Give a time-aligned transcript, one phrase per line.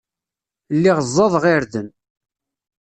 [0.75, 1.87] Lliɣ ẓẓadeɣ irden.